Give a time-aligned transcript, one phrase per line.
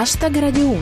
[0.00, 0.80] Hashtag Radio 1.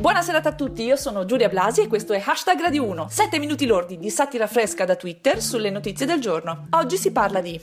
[0.00, 3.38] Buona serata a tutti, io sono Giulia Blasi e questo è Hashtag Radio 1, 7
[3.38, 6.66] minuti lordi di satira fresca da Twitter sulle notizie del giorno.
[6.72, 7.58] Oggi si parla di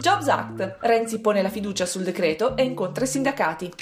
[0.00, 3.72] Jobs Act, Renzi pone la fiducia sul decreto e incontra i sindacati.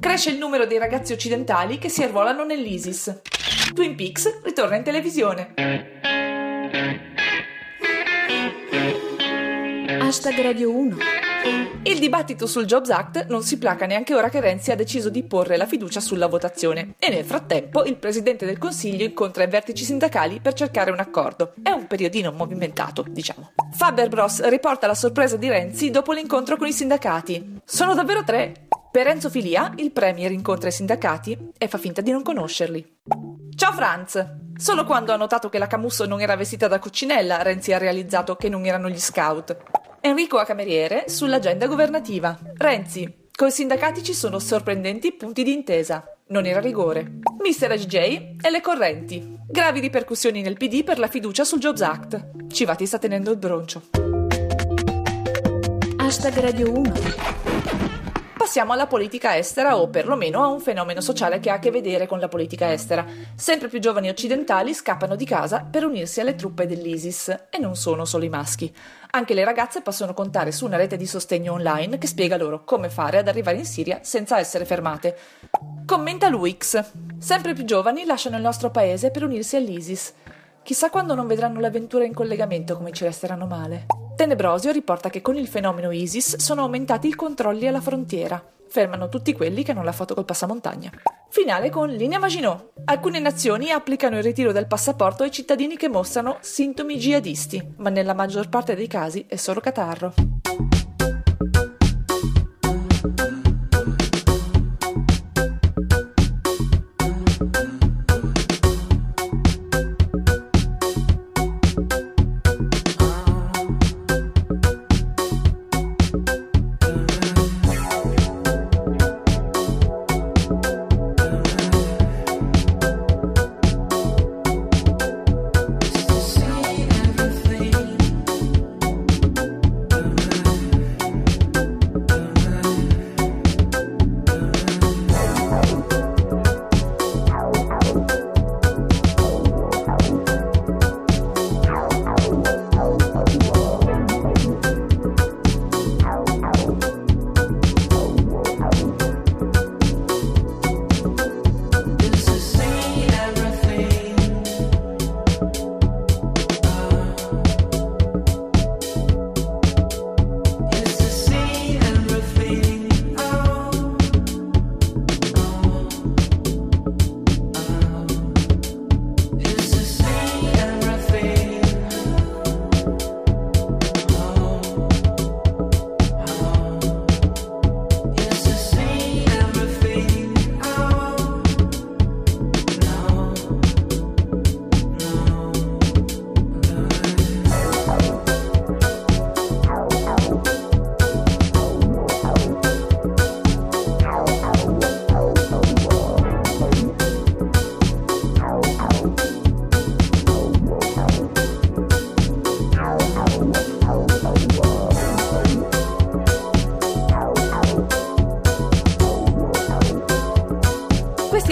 [0.00, 3.20] Cresce il numero dei ragazzi occidentali che si arruolano nell'ISIS.
[3.72, 6.13] Twin Peaks ritorna in televisione.
[10.14, 10.96] Hashtag Radio 1.
[11.82, 15.24] Il dibattito sul Jobs Act non si placa neanche ora che Renzi ha deciso di
[15.24, 19.82] porre la fiducia sulla votazione e nel frattempo il presidente del Consiglio incontra i vertici
[19.82, 21.54] sindacali per cercare un accordo.
[21.60, 23.54] È un periodino movimentato, diciamo.
[23.72, 27.62] Faber Bros riporta la sorpresa di Renzi dopo l'incontro con i sindacati.
[27.64, 28.68] Sono davvero tre.
[28.92, 32.98] Per Renzo Filia, il premier incontra i sindacati e fa finta di non conoscerli.
[33.56, 34.24] Ciao Franz!
[34.56, 38.36] Solo quando ha notato che la Camusso non era vestita da coccinella, Renzi ha realizzato
[38.36, 39.82] che non erano gli scout.
[40.06, 42.38] Enrico a cameriere sull'agenda governativa.
[42.58, 46.04] Renzi, coi sindacati ci sono sorprendenti punti di intesa.
[46.26, 47.20] Non era rigore.
[47.42, 47.96] Mister AGJ
[48.38, 49.38] e le correnti.
[49.48, 52.48] Gravi ripercussioni nel PD per la fiducia sul Jobs Act.
[52.48, 53.80] Civati sta tenendo il broncio.
[55.96, 56.92] Hashtag Radio 1.
[58.44, 62.06] Passiamo alla politica estera o perlomeno a un fenomeno sociale che ha a che vedere
[62.06, 63.02] con la politica estera.
[63.34, 68.04] Sempre più giovani occidentali scappano di casa per unirsi alle truppe dell'ISIS e non sono
[68.04, 68.70] solo i maschi.
[69.12, 72.90] Anche le ragazze possono contare su una rete di sostegno online che spiega loro come
[72.90, 75.18] fare ad arrivare in Siria senza essere fermate.
[75.86, 76.84] Commenta Luix.
[77.18, 80.12] Sempre più giovani lasciano il nostro paese per unirsi all'ISIS.
[80.64, 83.84] Chissà quando non vedranno l'avventura in collegamento come ci resteranno male.
[84.16, 88.42] Tenebrosio riporta che con il fenomeno ISIS sono aumentati i controlli alla frontiera.
[88.66, 90.90] Fermano tutti quelli che hanno la foto col passamontagna.
[91.28, 92.70] Finale con linea Maginot.
[92.86, 98.14] Alcune nazioni applicano il ritiro del passaporto ai cittadini che mostrano sintomi jihadisti, ma nella
[98.14, 100.14] maggior parte dei casi è solo catarro.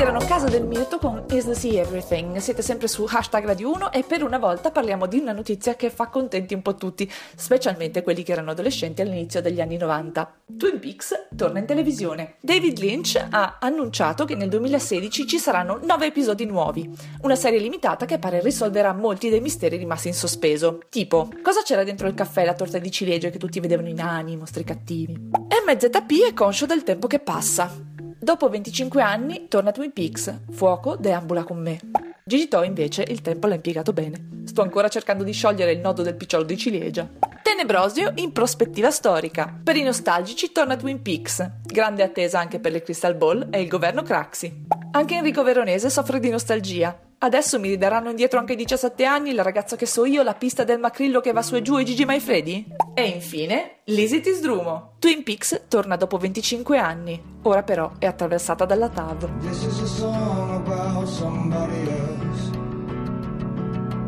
[0.03, 2.37] Erano Casa del Mirto con Is the Sea Everything.
[2.39, 5.91] Siete sempre su hashtag Radio 1 e per una volta parliamo di una notizia che
[5.91, 10.41] fa contenti un po' tutti, specialmente quelli che erano adolescenti all'inizio degli anni 90.
[10.59, 12.35] Twin Peaks torna in televisione.
[12.41, 16.91] David Lynch ha annunciato che nel 2016 ci saranno 9 episodi nuovi,
[17.21, 20.81] una serie limitata che pare risolverà molti dei misteri rimasti in sospeso.
[20.89, 23.95] Tipo, cosa c'era dentro il caffè e la torta di ciliegia che tutti vedevano i
[23.95, 25.31] nani, i mostri cattivi?
[25.65, 27.92] MZP è conscio del tempo che passa.
[28.23, 31.81] Dopo 25 anni torna Twin Peaks, fuoco deambula con me.
[32.23, 34.45] Gigi To invece il tempo l'ha impiegato bene.
[34.45, 37.09] Sto ancora cercando di sciogliere il nodo del picciolo di ciliegia.
[37.43, 39.53] Tenebrosio in prospettiva storica.
[39.65, 41.45] Per i nostalgici torna Twin Peaks.
[41.65, 44.67] Grande attesa anche per le Crystal Ball e il governo Craxi.
[44.95, 46.95] Anche Enrico Veronese soffre di nostalgia.
[47.17, 50.65] Adesso mi ridaranno indietro anche i 17 anni, la ragazza che so io, la pista
[50.65, 52.67] del macrillo che va su e giù e Gigi Maifredi?
[52.93, 54.97] E infine, Lizzie Tisdrumo.
[54.99, 57.23] Twin Peaks torna dopo 25 anni.
[57.45, 59.39] Ora però è attraversata dalla TAV.
[59.41, 62.51] This is a song about somebody else.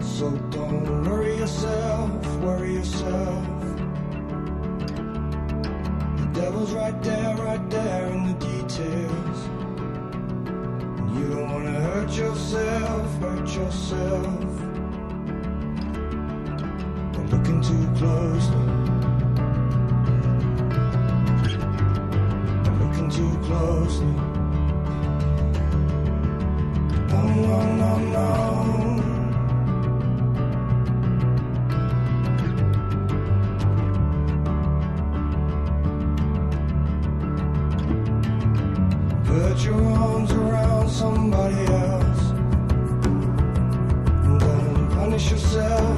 [0.00, 3.46] So don't worry yourself, worry yourself.
[6.16, 7.94] The devil's right there, right there
[13.56, 14.56] yourself.
[17.12, 18.66] By looking too closely.
[22.64, 24.14] By looking too closely.
[27.10, 28.30] No, no, no, no.
[39.24, 42.13] Put your arms around somebody else.
[45.54, 45.94] myself.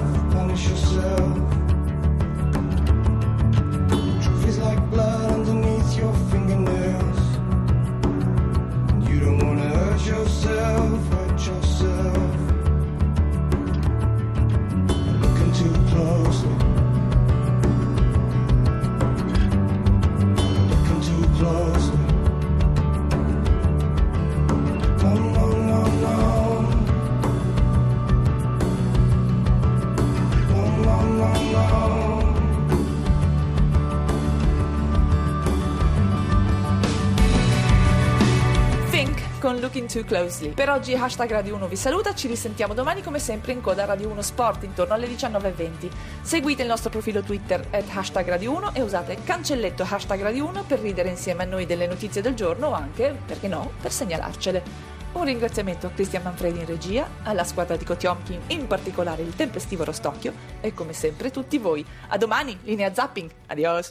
[39.39, 40.51] Con Looking Too Closely.
[40.51, 44.09] Per oggi hashtag Radio 1 vi saluta, ci risentiamo domani come sempre in coda Radio
[44.09, 45.91] 1 Sport intorno alle 19.20.
[46.23, 50.65] Seguite il nostro profilo Twitter at hashtag Radio 1 e usate cancelletto hashtag Radio 1
[50.65, 54.95] per ridere insieme a noi delle notizie del giorno o anche, perché no, per segnalarcele.
[55.13, 59.85] Un ringraziamento a Cristian Manfredi in regia, alla squadra di Kotiomkin, in particolare il tempestivo
[59.85, 61.85] Rostocchio e come sempre tutti voi.
[62.09, 63.31] A domani, linea zapping.
[63.47, 63.85] Adios!